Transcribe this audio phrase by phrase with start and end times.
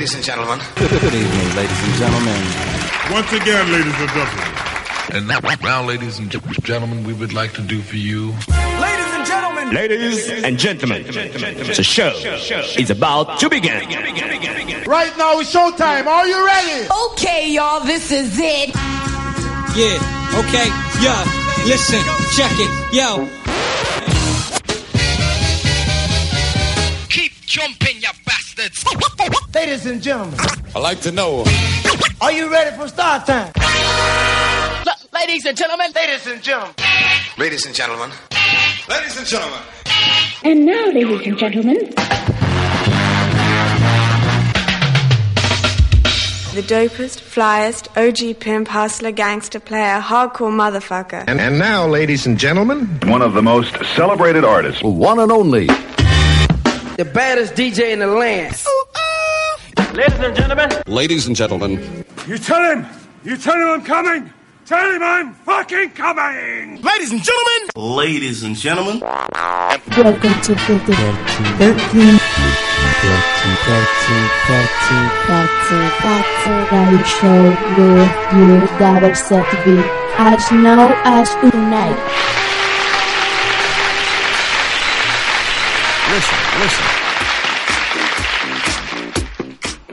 [0.00, 0.58] Ladies and gentlemen.
[0.76, 2.42] Good evening, ladies and gentlemen.
[3.12, 4.48] Once again, ladies and gentlemen.
[5.12, 8.28] And now, now, ladies and gentlemen, we would like to do for you.
[8.80, 9.74] Ladies and gentlemen.
[9.74, 11.02] Ladies and gentlemen.
[11.02, 12.14] The show
[12.78, 13.86] is about to begin.
[14.88, 16.06] Right now it's showtime.
[16.06, 16.88] Are you ready?
[17.12, 18.74] Okay, y'all, this is it.
[19.76, 20.68] Yeah, okay,
[21.04, 21.22] yeah.
[21.66, 22.00] Listen,
[22.38, 23.28] check it, yo.
[27.10, 28.08] Keep jumping, you
[28.60, 29.54] bastards.
[29.54, 30.38] Ladies and gentlemen.
[30.74, 31.44] I like to know.
[32.20, 33.52] Are you ready for start time?
[33.56, 35.90] L- ladies and gentlemen.
[35.94, 36.74] Ladies and gentlemen.
[37.38, 38.10] Ladies and gentlemen.
[38.88, 39.60] Ladies and gentlemen.
[40.44, 41.94] And now, ladies and gentlemen,
[46.52, 51.22] The dopest, flyest, OG pimp, hustler, gangster, player, hardcore motherfucker.
[51.28, 55.68] And, and now, ladies and gentlemen, one of the most celebrated artists, one and only,
[57.00, 58.52] the baddest DJ in the land.
[59.96, 60.70] Ladies and gentlemen.
[60.86, 62.04] Ladies and gentlemen.
[62.26, 62.86] You tell him.
[63.24, 64.30] You tell him I'm coming.
[64.66, 66.82] Tell him I'm fucking coming.
[66.82, 67.70] Ladies and gentlemen.
[67.74, 69.00] Ladies and gentlemen.
[69.00, 71.00] welcome to 50, 13,
[76.68, 79.80] 30 show with you that are set to be
[80.18, 82.49] as now as tonight.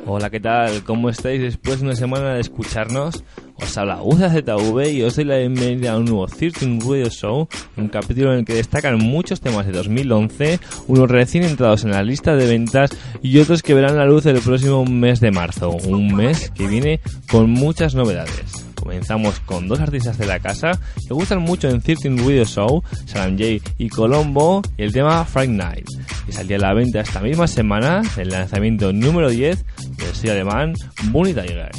[0.05, 0.83] Hola, ¿qué tal?
[0.83, 3.23] ¿Cómo estáis después de una semana de escucharnos?
[3.55, 7.87] Os habla UZZV y os doy la bienvenida a un nuevo 13 Radio Show, un
[7.87, 12.35] capítulo en el que destacan muchos temas de 2011, unos recién entrados en la lista
[12.35, 16.51] de ventas y otros que verán la luz el próximo mes de marzo, un mes
[16.51, 18.66] que viene con muchas novedades.
[18.87, 20.71] Comenzamos con dos artistas de la casa
[21.05, 25.49] que gustan mucho en 13 Radio Show, Salam J y Colombo, y el tema Friday
[25.49, 25.85] Night,
[26.25, 29.65] que saldría a la venta esta misma semana, el lanzamiento número 10
[29.97, 30.73] del sello alemán
[31.11, 31.69] Bunny Tiger.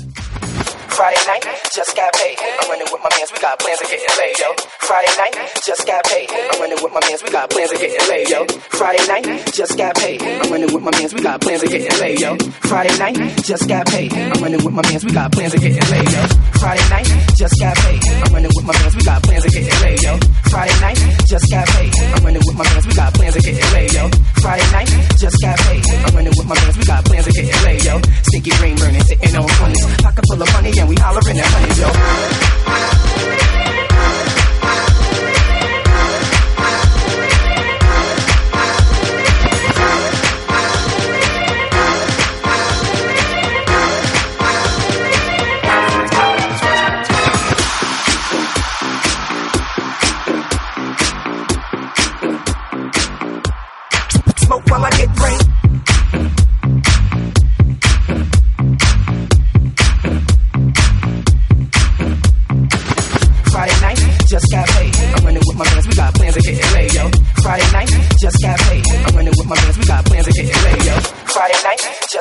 [0.89, 1.48] Friday night,
[1.79, 2.35] just got paid.
[2.43, 4.51] I'm running with my mans, we got plans of getting laid, yo.
[4.83, 6.27] Friday night, just got paid.
[6.27, 8.41] I'm running with my mans, we got plans of getting laid, yo.
[8.75, 9.25] Friday night,
[9.55, 10.19] just got paid.
[10.19, 12.35] I'm running with my mans, we got plans of getting laid, yo.
[12.67, 13.15] Friday night,
[13.47, 14.11] just got paid.
[14.11, 16.23] I'm running with my mans, we got plans of getting laid, yo.
[16.59, 17.07] Friday night,
[17.39, 18.03] just got paid.
[18.27, 20.19] I'm running with my mans, we got plans of getting laid, yo.
[20.51, 20.99] Friday night,
[21.31, 21.93] just got paid.
[21.95, 24.05] I'm running with my mans, we got plans of getting laid, yo.
[24.43, 25.83] Friday night, just got paid.
[25.87, 27.95] I'm running with my mans, we got plans of getting laid, yo.
[28.27, 30.03] Stinky green burning, sitting on 20s.
[30.03, 32.98] Pocket full of money and we hollering at honeys, yo.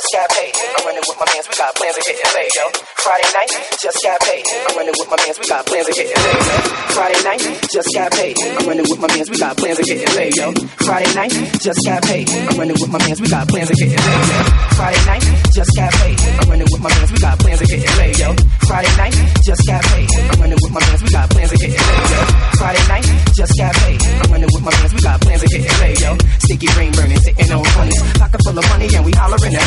[0.08, 0.54] Just got paid.
[0.56, 2.66] I'm running with my friends, we got plans of getting laid, yo.
[3.04, 3.52] Friday night,
[3.82, 4.44] just got paid.
[4.68, 6.56] I'm running with my friends, we got plans of getting laid, yo.
[6.96, 7.42] Friday night,
[7.72, 8.36] just got paid.
[8.40, 10.48] I'm running with my friends, we got plans of getting laid, yo.
[10.88, 12.30] Friday night, just got paid.
[12.30, 14.40] I'm running with my friends, we got plans of getting laid, yo.
[14.78, 16.18] Friday night, just got paid.
[16.40, 18.30] I'm running with my friends, we got plans of getting laid, yo.
[18.68, 20.08] Friday night, just got paid.
[20.08, 22.20] I'm running with my friends, we got plans of getting laid, yo.
[22.58, 24.00] Friday night, just got paid.
[24.08, 26.12] I'm running with my friends, we got plans of getting laid, yo.
[26.48, 28.20] Sticky green burning, sitting on 20s.
[28.20, 29.67] Pocket full of money and we hollering at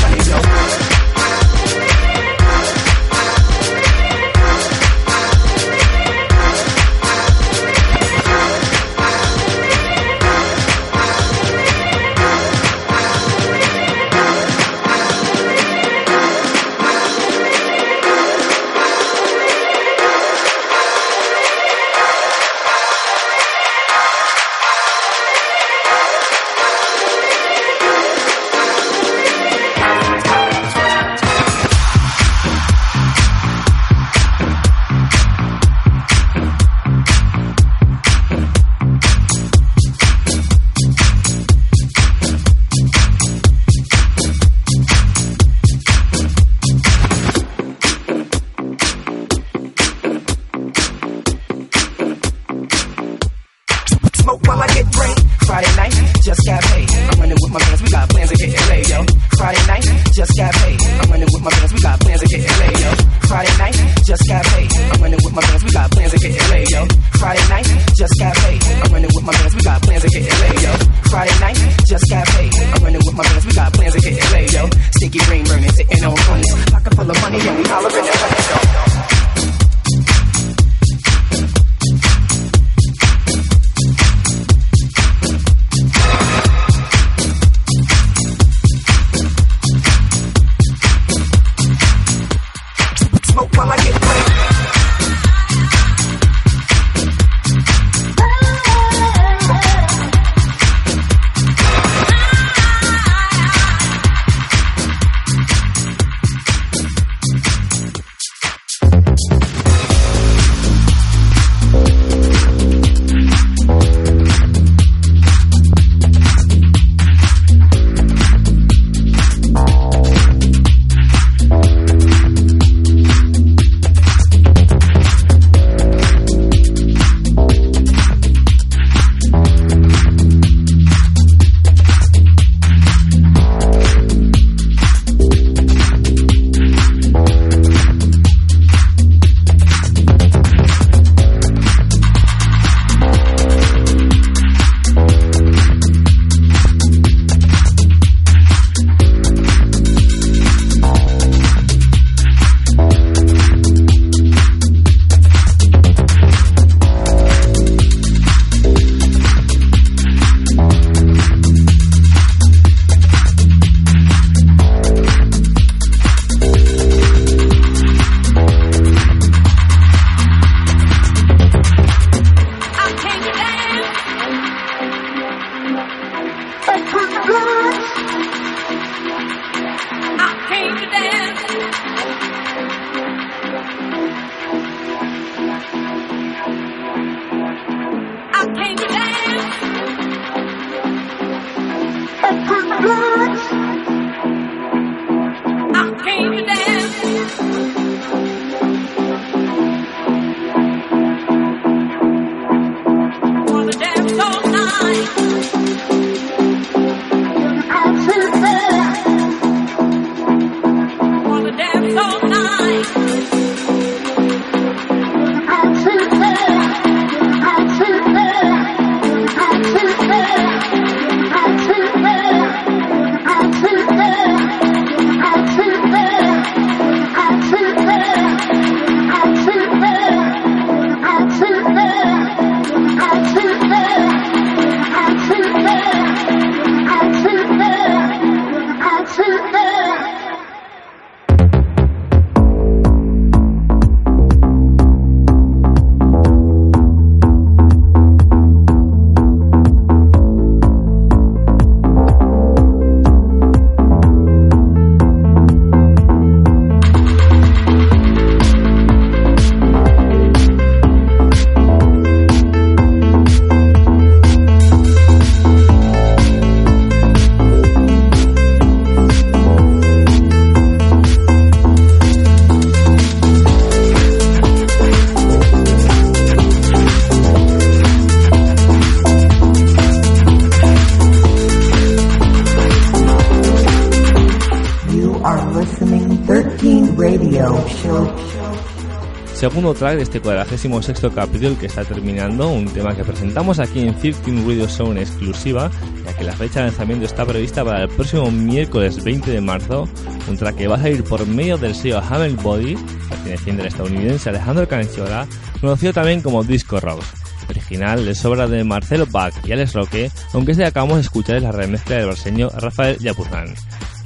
[289.61, 293.95] segundo track de este 46 capítulo que está terminando, un tema que presentamos aquí en
[293.95, 295.71] 13 Radio en exclusiva,
[296.03, 299.87] ya que la fecha de lanzamiento está prevista para el próximo miércoles 20 de marzo,
[300.31, 302.75] un track que va a salir por medio del sello Hammer Body,
[303.11, 305.27] perteneciente al estadounidense Alejandro Canchola,
[305.61, 310.53] conocido también como Disco Rocks original de sobra de Marcelo Bach y Alex Roque, aunque
[310.53, 313.55] este acabamos de escuchar es la remezcla del brasileño Rafael Yapuzán.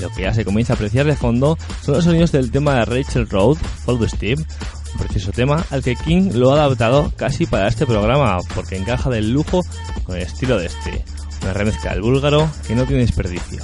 [0.00, 2.84] Lo que ya se comienza a apreciar de fondo son los sonidos del tema de
[2.84, 4.44] Rachel Road, Follow Steve,
[5.14, 9.30] precioso tema al que King lo ha adaptado casi para este programa, porque encaja del
[9.30, 9.60] lujo
[10.02, 11.04] con el estilo de este,
[11.42, 13.63] una remezcla del búlgaro que no tiene desperdicio.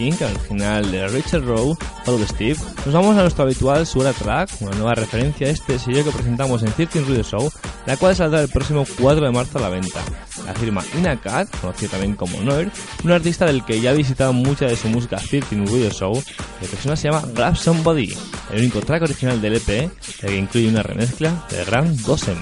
[0.00, 1.76] King, al final de Richard Rowe,
[2.06, 6.02] Follow Steve, nos vamos a nuestro habitual Sura Track, una nueva referencia a este sello
[6.02, 7.52] que presentamos en 13 Radio Show,
[7.84, 10.00] la cual saldrá el próximo 4 de marzo a la venta.
[10.46, 12.72] La firma Inacat, conocido también como Noir,
[13.04, 16.22] un artista del que ya ha visitado mucha de su música 13 Radio Show,
[16.62, 18.16] la persona se llama Grab Somebody,
[18.52, 22.38] el único track original del EP, el que incluye una remezcla de Grand Gossem.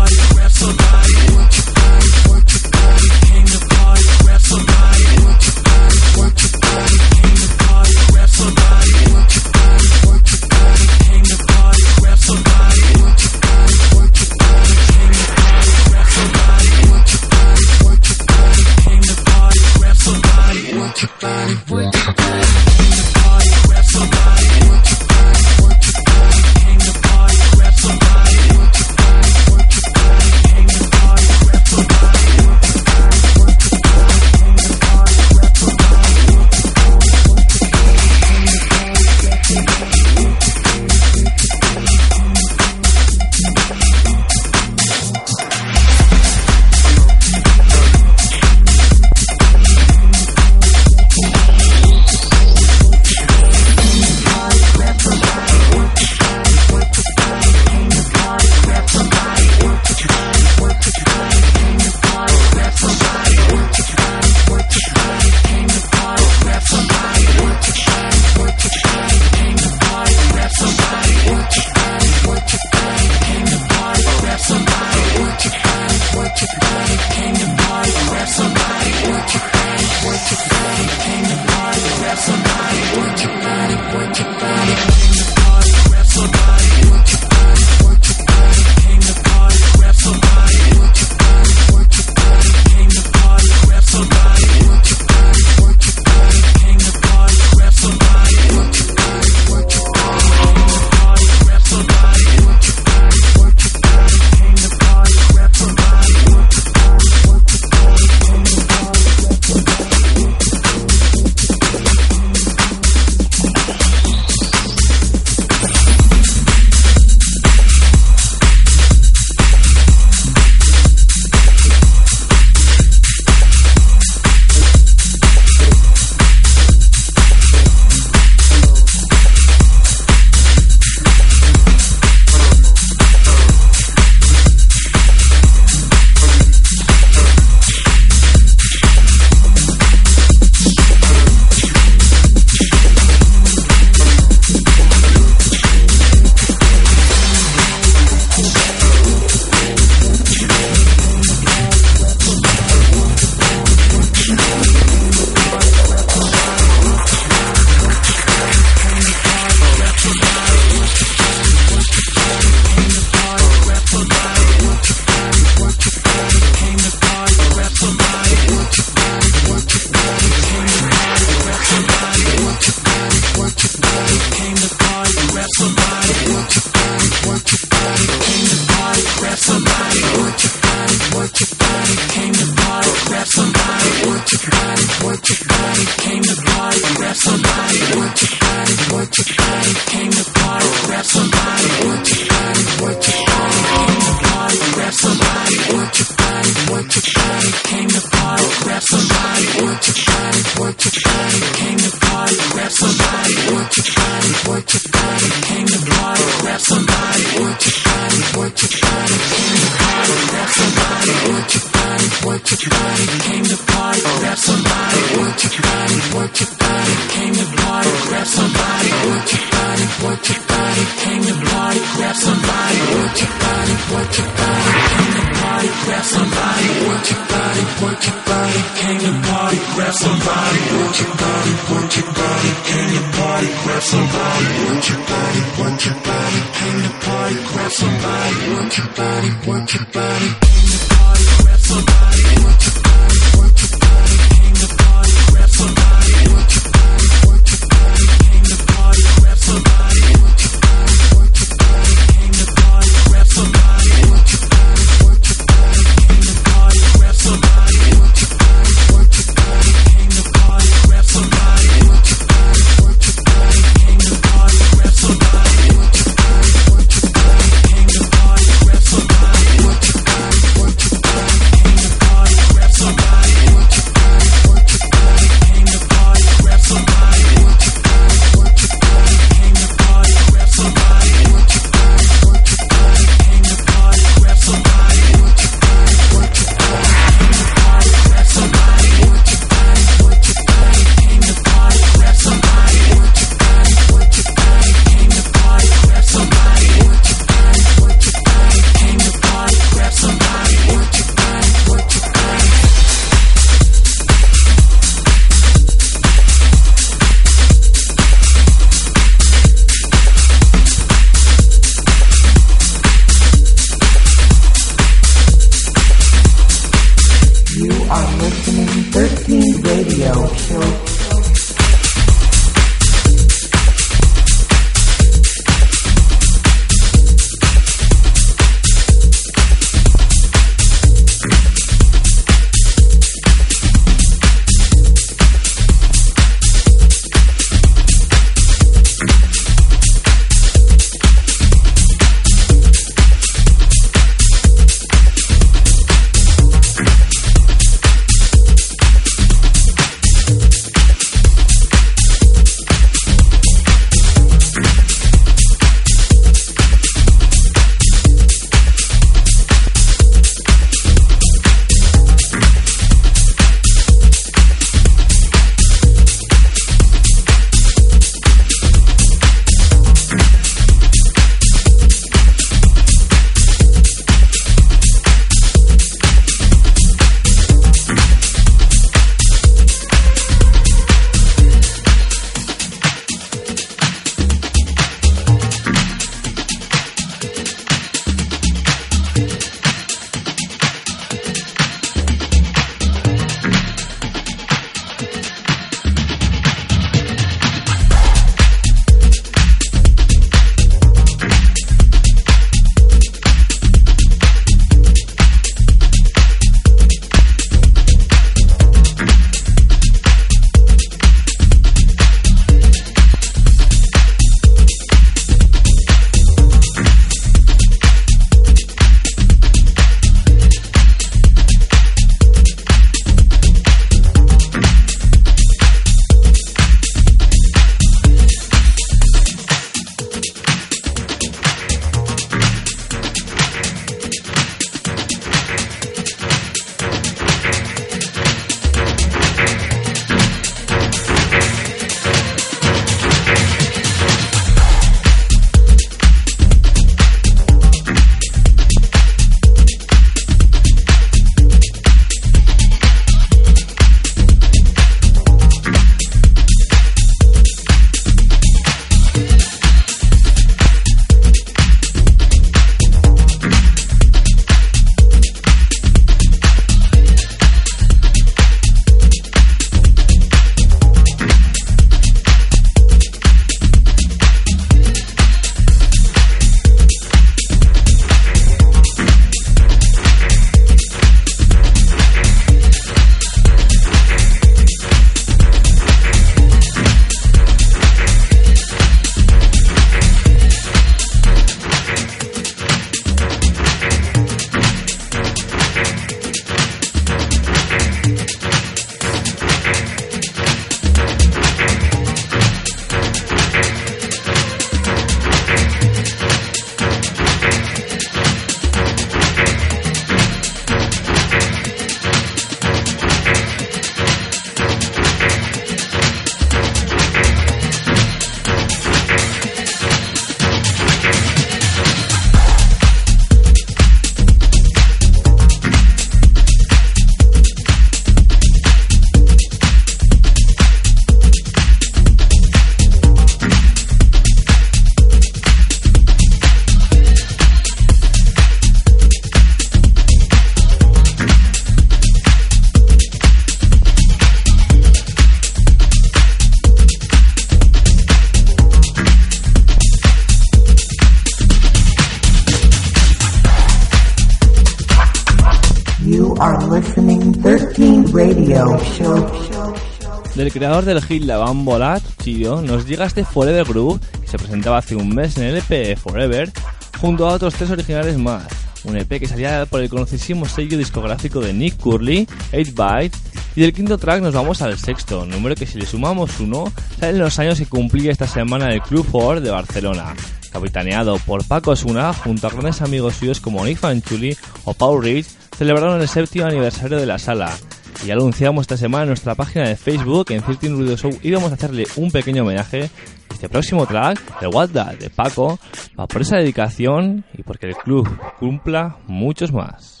[560.51, 564.37] Del creador del hit La Van Volat, Chido, nos llega este Forever Groove que se
[564.37, 566.51] presentaba hace un mes en el EP Forever
[566.99, 568.47] junto a otros tres originales más.
[568.83, 573.15] Un EP que salía por el conocidísimo sello discográfico de Nick Curley, 8-Byte,
[573.55, 576.65] y del quinto track nos vamos al sexto, número que si le sumamos uno,
[576.99, 580.13] sale en los años que cumplía esta semana el Club 4 de Barcelona,
[580.51, 584.35] capitaneado por Paco Osuna junto a grandes amigos suyos como Nick Fanchuli
[584.65, 587.55] o Paul Rich, celebraron el séptimo aniversario de la sala.
[588.03, 591.51] Y ya anunciamos esta semana en nuestra página de Facebook, en 13 Radio Show, íbamos
[591.51, 592.89] a hacerle un pequeño homenaje.
[593.29, 595.59] Este próximo track, el What de Paco,
[595.99, 598.09] va por esa dedicación y porque el club
[598.39, 600.00] cumpla muchos más.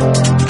[0.00, 0.47] 嗯。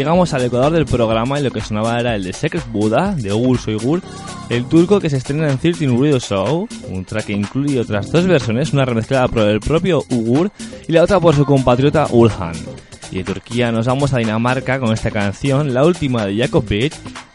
[0.00, 3.34] Llegamos al ecuador del programa y lo que sonaba era el de Secret Buddha, de
[3.34, 4.00] Ugur Soygur,
[4.48, 8.26] el turco que se estrena en 13 Radio Show, un track que incluye otras dos
[8.26, 10.50] versiones, una remezclada por el propio Ugur
[10.88, 12.54] y la otra por su compatriota Ulhan.
[13.10, 16.94] Y de Turquía nos vamos a Dinamarca con esta canción, la última de Jacob Beat,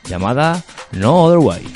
[0.09, 1.74] llamada No Other Way.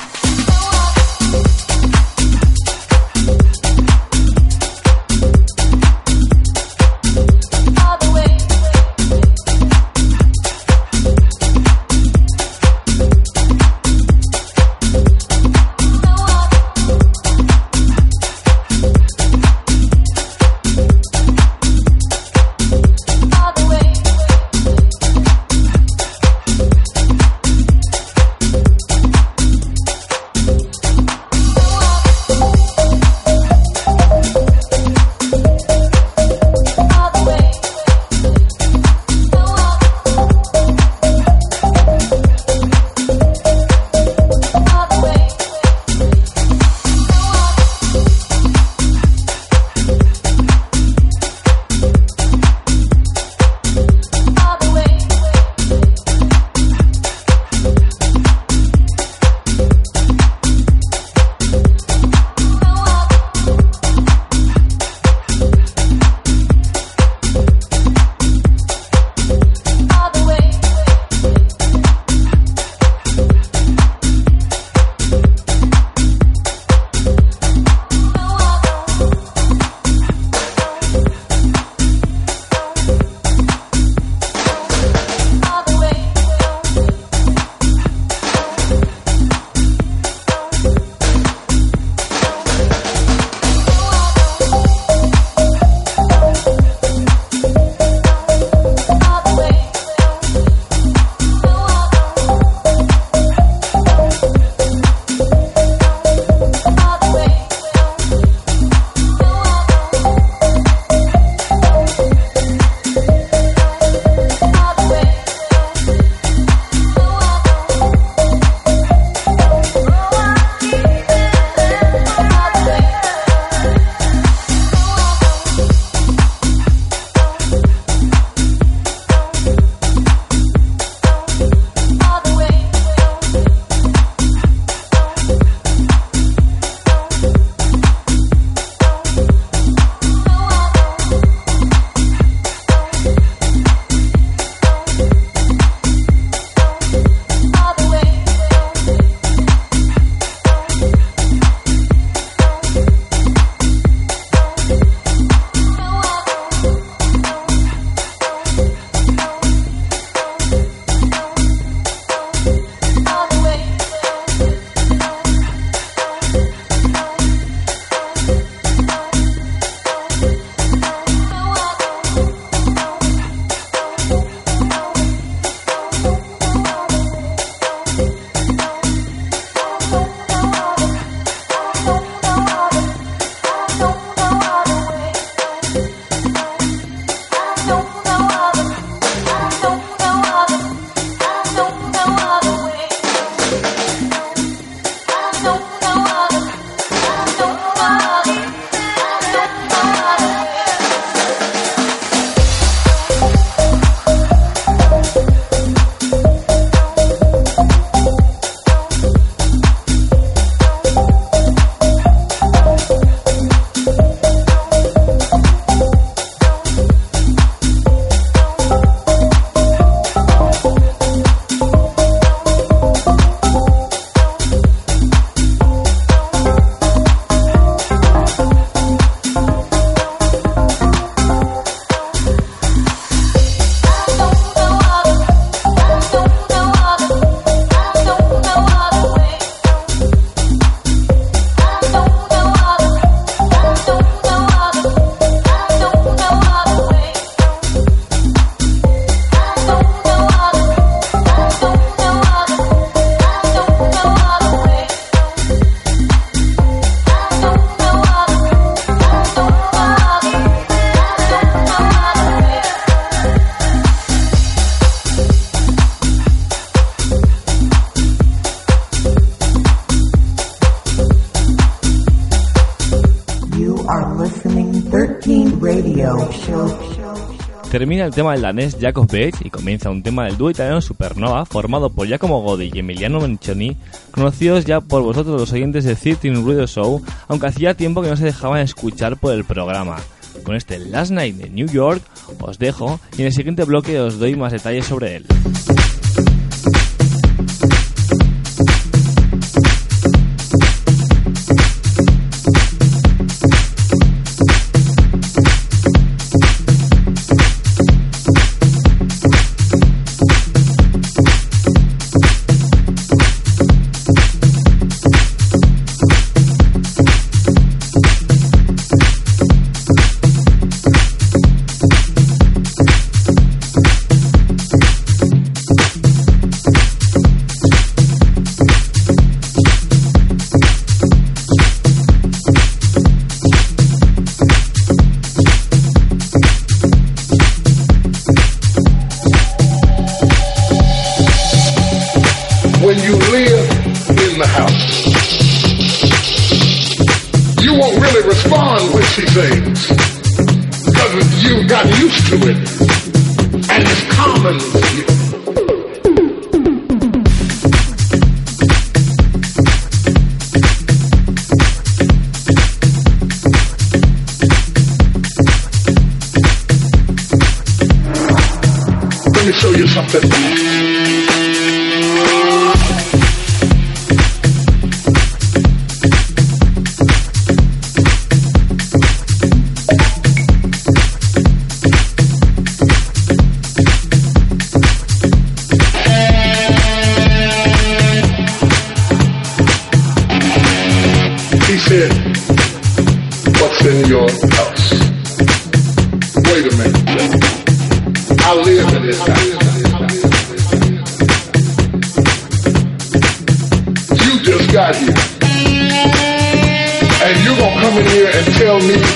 [277.72, 281.44] Termina el tema del danés Jacob Beck y comienza un tema del dúo italiano Supernova
[281.46, 283.78] formado por Giacomo Godi y Emiliano Mancioni,
[284.12, 288.16] conocidos ya por vosotros los oyentes de Thirteen Radio Show, aunque hacía tiempo que no
[288.16, 289.98] se dejaban escuchar por el programa.
[290.44, 292.04] Con este Last Night de New York
[292.40, 295.26] os dejo y en el siguiente bloque os doy más detalles sobre él.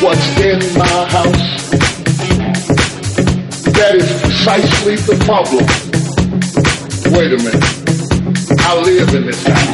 [0.03, 1.69] What's in my house?
[3.71, 5.65] That is precisely the problem.
[7.13, 8.59] Wait a minute.
[8.59, 9.72] I live in this house.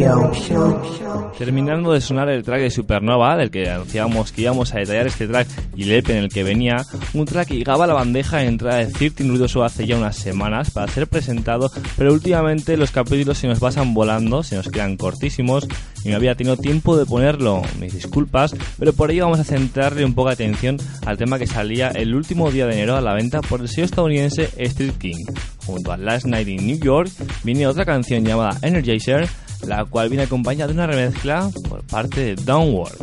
[0.00, 1.32] Radio Show.
[1.36, 5.28] Terminando de sonar el track de Supernova, del que anunciábamos que íbamos a detallar este
[5.28, 5.46] track
[5.76, 8.46] y el EP en el que venía, un track que llegaba a la bandeja de
[8.46, 13.36] entrada de 13 Ruidoso hace ya unas semanas para ser presentado, pero últimamente los capítulos
[13.36, 15.68] se nos pasan volando, se nos quedan cortísimos
[16.02, 20.04] y no había tenido tiempo de ponerlo, mis disculpas, pero por ello vamos a centrarle
[20.04, 23.12] un poco de atención al tema que salía el último día de enero a la
[23.12, 25.24] venta por el sello estadounidense Street King.
[25.66, 27.10] Junto a Last Night in New York
[27.44, 29.28] viene otra canción llamada Energizer,
[29.66, 32.96] la cual viene acompañada de una remezcla por parte de Downward.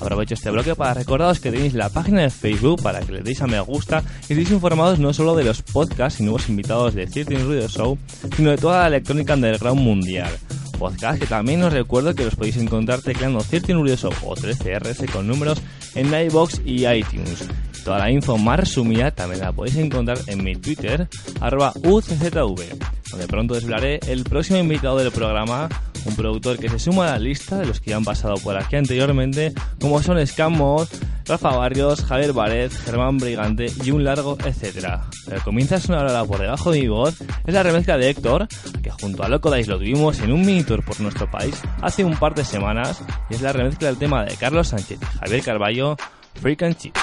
[0.00, 3.40] Aprovecho este bloque para recordaros que tenéis la página de Facebook para que le deis
[3.42, 7.06] a me gusta y estéis informados no solo de los podcasts y nuevos invitados de
[7.06, 7.98] 13 Radio Show,
[8.36, 10.30] sino de toda la electrónica underground mundial.
[10.78, 15.10] Podcast que también os recuerdo que los podéis encontrar tecleando 13 Radio Show o 13RS
[15.10, 15.62] con números
[15.94, 17.48] en iBox y iTunes.
[17.84, 21.06] Toda la info más resumida también la podéis encontrar en mi Twitter,
[21.40, 22.78] arroba UCZV,
[23.10, 25.68] donde pronto desvelaré el próximo invitado del programa
[26.04, 28.56] un productor que se suma a la lista de los que ya han pasado por
[28.56, 30.54] aquí anteriormente, como son Scam
[31.26, 35.04] Rafa Barrios, Javier Baret, Germán Brigante y un largo etcétera.
[35.26, 38.46] Pero comienza a sonar ahora por debajo de mi voz es la remezcla de Héctor,
[38.82, 42.04] que junto a Loco Dice lo tuvimos en un mini tour por nuestro país hace
[42.04, 45.96] un par de semanas, y es la remezcla del tema de Carlos Sánchez Javier Carballo,
[46.40, 46.96] Freak and Chip.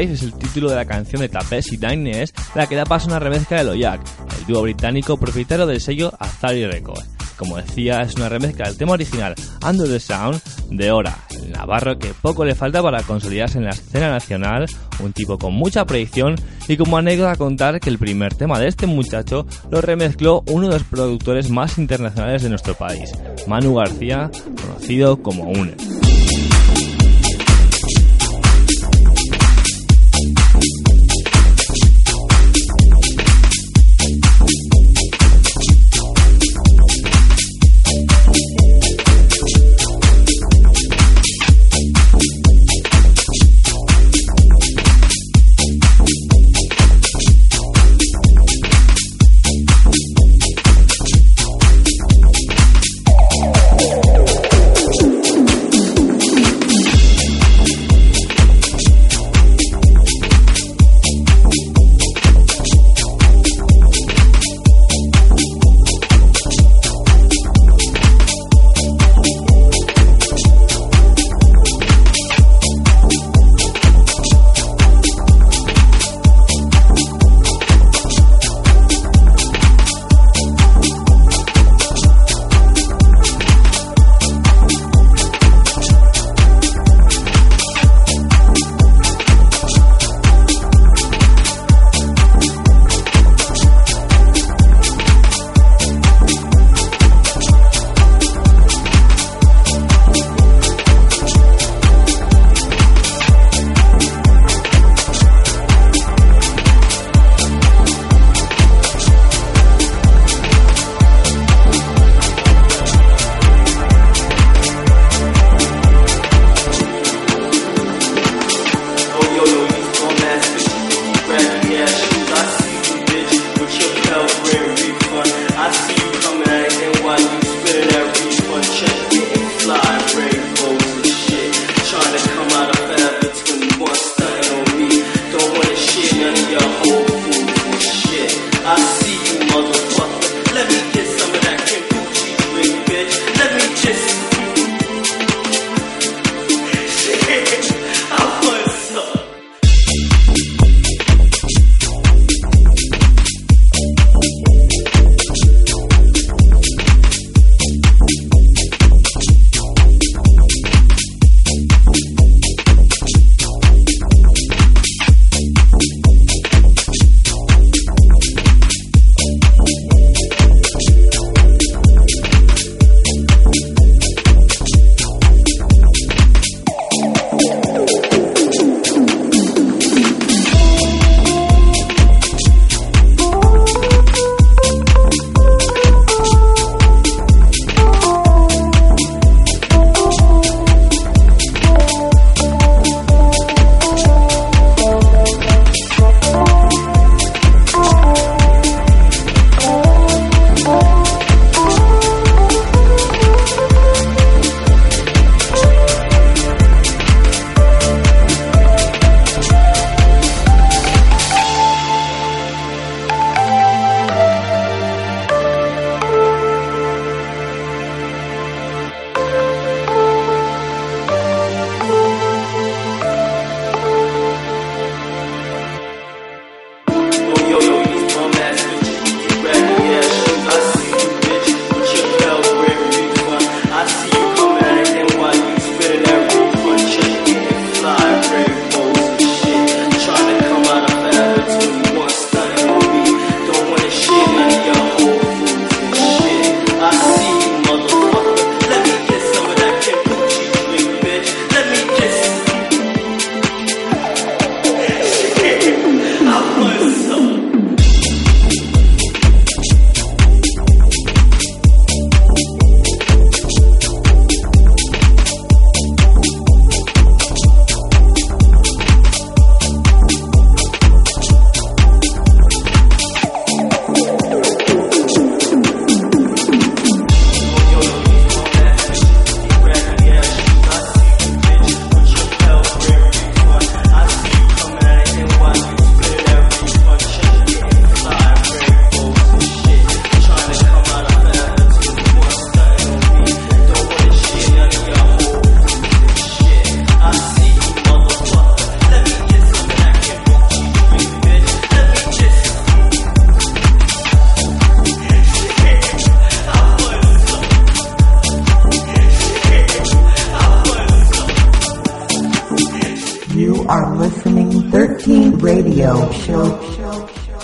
[0.00, 3.10] Es el título de la canción de Tapes y Dines, la que da paso a
[3.10, 4.00] una remezcla de Loyak,
[4.38, 7.08] el dúo británico propietario del sello Azari Records.
[7.36, 9.34] Como decía, es una remezcla del tema original
[9.66, 10.40] Under the Sound
[10.70, 14.66] de Ora, el navarro que poco le falta para consolidarse en la escena nacional,
[15.00, 16.36] un tipo con mucha proyección
[16.68, 20.74] y como anécdota contar que el primer tema de este muchacho lo remezcló uno de
[20.74, 23.12] los productores más internacionales de nuestro país,
[23.46, 25.91] Manu García, conocido como UNE.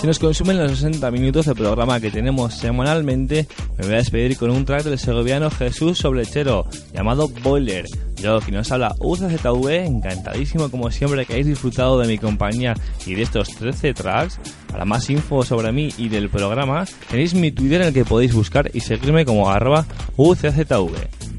[0.09, 3.47] Nos consumen los 60 minutos de programa que tenemos semanalmente,
[3.77, 7.85] me voy a despedir con un track del segoviano Jesús Soblechero, llamado Boiler.
[8.17, 12.73] Yo, quien nos habla UZZV, encantadísimo como siempre que hayáis disfrutado de mi compañía
[13.05, 14.41] y de estos 13 tracks.
[14.73, 18.33] Para más info sobre mí y del programa, tenéis mi Twitter en el que podéis
[18.33, 19.85] buscar y seguirme como arroba
[20.17, 20.91] UZZV.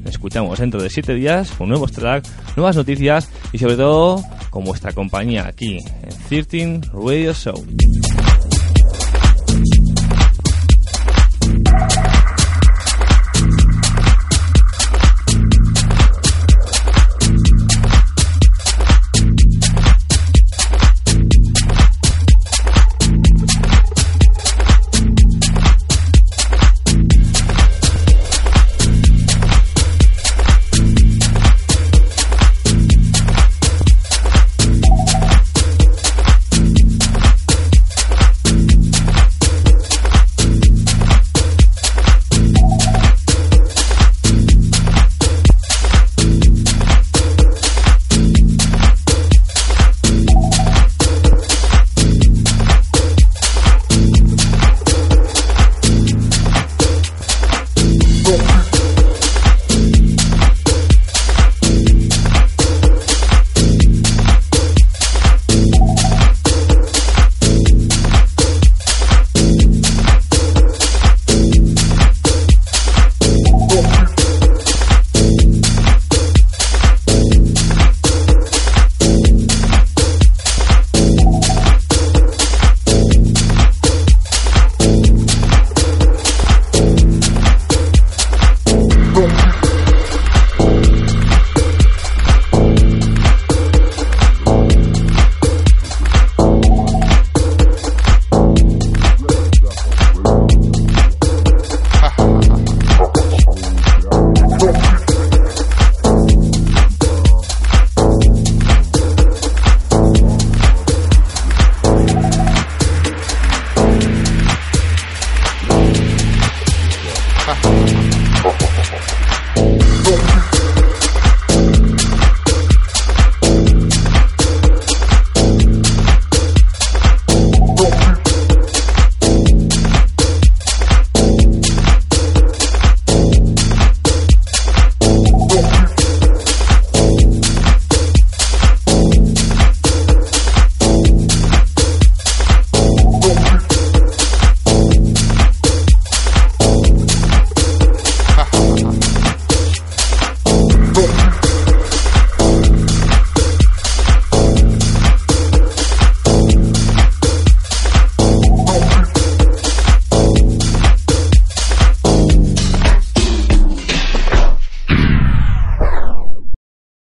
[0.04, 4.62] Nos escuchamos dentro de 7 días con nuevos tracks, nuevas noticias y sobre todo con
[4.62, 7.66] vuestra compañía aquí en 13 Radio Show.